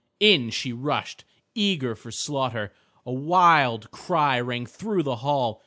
In 0.19 0.49
she 0.49 0.73
rushed 0.73 1.25
eager 1.53 1.93
for 1.93 2.09
slaughter. 2.09 2.73
A 3.05 3.13
wild 3.13 3.91
cry 3.91 4.39
rang 4.41 4.65
through 4.65 5.03
the 5.03 5.17
hall. 5.17 5.59